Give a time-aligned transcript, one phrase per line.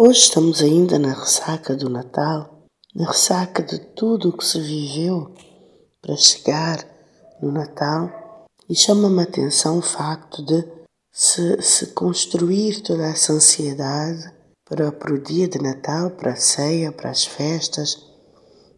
[0.00, 5.34] Hoje estamos ainda na ressaca do Natal, na ressaca de tudo o que se viveu
[6.00, 6.86] para chegar
[7.42, 10.64] no Natal e chama-me a atenção o facto de
[11.10, 14.32] se, se construir toda essa ansiedade
[14.64, 18.00] para, para o dia de Natal, para a ceia, para as festas,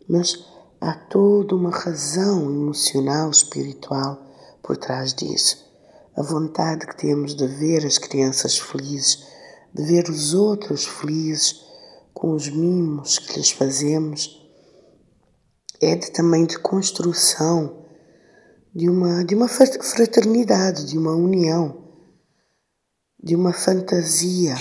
[0.08, 0.42] mas
[0.80, 4.18] há toda uma razão emocional, espiritual
[4.62, 5.68] por trás disso.
[6.16, 9.28] A vontade que temos de ver as crianças felizes,
[9.72, 11.64] de ver os outros felizes
[12.12, 14.40] com os mimos que lhes fazemos,
[15.80, 17.80] é de, também de construção
[18.74, 21.82] de uma, de uma fraternidade, de uma união,
[23.22, 24.54] de uma fantasia.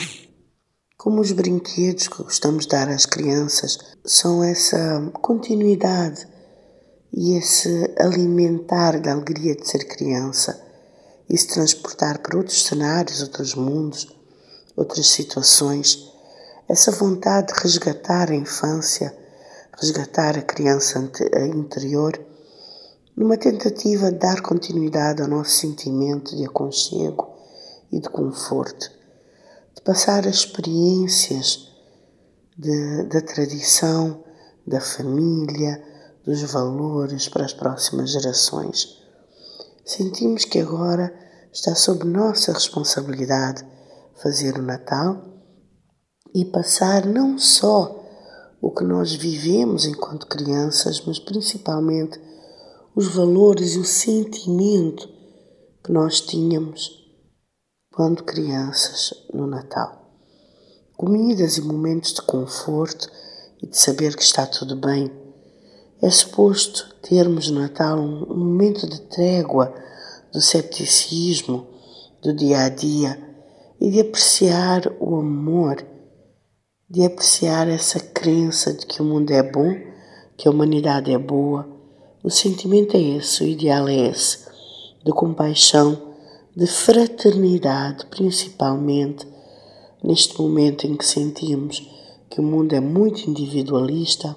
[0.97, 6.27] Como os brinquedos que gostamos de dar às crianças são essa continuidade
[7.13, 10.61] e esse alimentar da alegria de ser criança
[11.29, 14.07] e se transportar para outros cenários, outros mundos,
[14.79, 16.09] outras situações.
[16.67, 19.13] Essa vontade de resgatar a infância,
[19.77, 20.99] resgatar a criança
[21.53, 22.19] interior,
[23.15, 27.27] numa tentativa de dar continuidade ao nosso sentimento de aconchego
[27.91, 28.89] e de conforto,
[29.75, 31.67] de passar as experiências
[32.57, 34.23] de, da tradição,
[34.65, 35.83] da família,
[36.23, 38.97] dos valores para as próximas gerações.
[39.83, 41.13] Sentimos que agora
[41.51, 43.65] está sob nossa responsabilidade
[44.21, 45.23] fazer o Natal
[46.33, 47.99] e passar não só
[48.61, 52.19] o que nós vivemos enquanto crianças, mas principalmente
[52.95, 55.07] os valores e o sentimento
[55.83, 56.99] que nós tínhamos
[57.93, 59.97] quando crianças no Natal.
[60.97, 63.09] Comidas e momentos de conforto
[63.61, 65.11] e de saber que está tudo bem.
[66.01, 69.73] É suposto termos no Natal um, momento de trégua
[70.31, 71.67] do cepticismo
[72.21, 73.28] do dia a dia
[73.79, 75.85] e de apreciar o amor,
[76.89, 79.73] de apreciar essa crença de que o mundo é bom,
[80.35, 81.67] que a humanidade é boa.
[82.23, 84.45] O sentimento é esse, o ideal é esse,
[85.05, 86.13] de compaixão,
[86.55, 89.25] de fraternidade, principalmente
[90.03, 91.87] neste momento em que sentimos
[92.29, 94.35] que o mundo é muito individualista,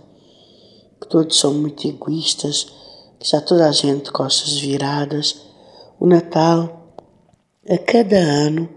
[1.00, 2.66] que todos são muito egoístas,
[3.18, 5.42] que já toda a gente costas viradas.
[5.98, 6.94] O Natal,
[7.68, 8.68] a cada ano,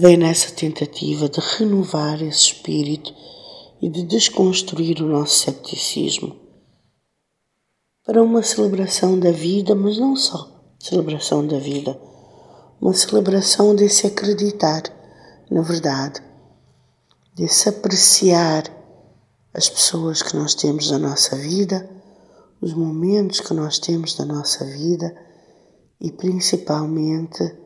[0.00, 3.14] vem nessa tentativa de renovar esse espírito
[3.82, 6.36] e de desconstruir o nosso cepticismo
[8.06, 12.00] para uma celebração da vida, mas não só celebração da vida,
[12.80, 14.82] uma celebração desse acreditar
[15.50, 16.22] na verdade,
[17.34, 18.64] desse apreciar
[19.52, 21.90] as pessoas que nós temos na nossa vida,
[22.60, 25.14] os momentos que nós temos da nossa vida
[26.00, 27.59] e principalmente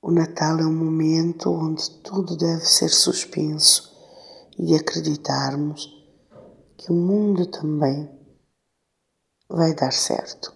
[0.00, 3.92] o Natal é um momento onde tudo deve ser suspenso
[4.58, 5.88] e acreditarmos
[6.76, 8.08] que o mundo também
[9.48, 10.52] vai dar certo.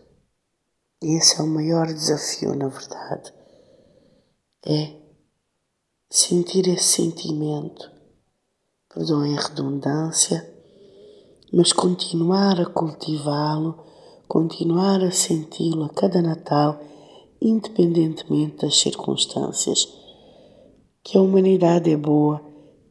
[1.02, 3.34] E esse é o maior desafio, na verdade.
[4.64, 4.96] É
[6.08, 7.90] sentir esse sentimento,
[8.94, 10.48] perdoem a redundância,
[11.52, 13.84] mas continuar a cultivá-lo,
[14.28, 16.80] continuar a senti-lo a cada Natal
[17.42, 19.88] independentemente das circunstâncias.
[21.02, 22.40] Que a humanidade é boa,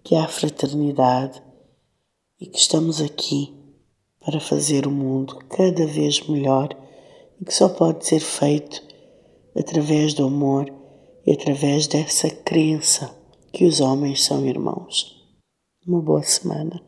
[0.03, 1.41] que há fraternidade
[2.39, 3.53] e que estamos aqui
[4.19, 6.69] para fazer o mundo cada vez melhor
[7.39, 8.83] e que só pode ser feito
[9.55, 10.71] através do amor
[11.25, 13.15] e através dessa crença
[13.51, 15.19] que os homens são irmãos.
[15.85, 16.81] Uma boa semana.